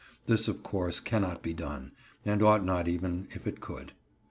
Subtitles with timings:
[0.25, 1.91] This, of course, cannot be done,
[2.25, 3.91] and ought not even if it could.